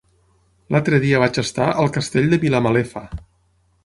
[0.75, 3.05] L'altre dia vaig estar al Castell de Vilamalefa.